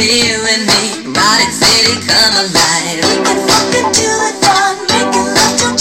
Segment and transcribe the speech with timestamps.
[0.00, 1.12] you and me,
[1.52, 3.04] City, come alive.
[3.04, 5.76] We can until the dawn, making love till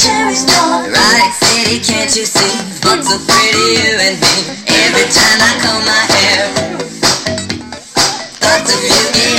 [1.39, 2.53] City, can't you see?
[2.83, 4.35] So pretty, you and me.
[4.67, 6.41] Every time I comb my hair,
[8.41, 9.38] thoughts of you.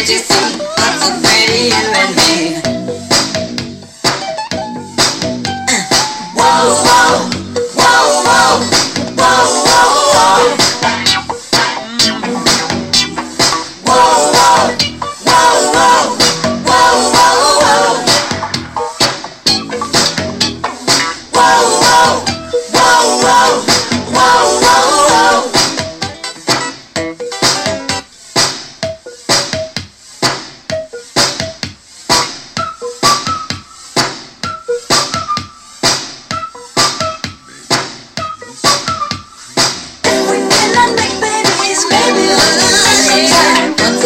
[0.00, 0.34] majesty.
[0.56, 2.09] What's so pretty and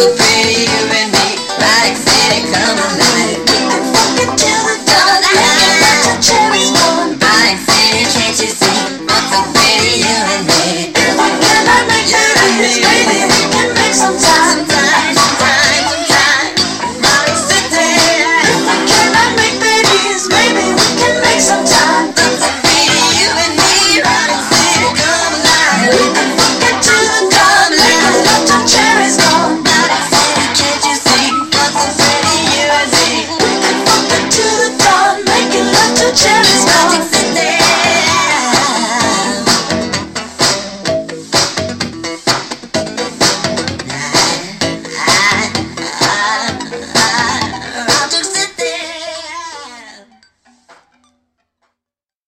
[0.05, 0.34] I'll be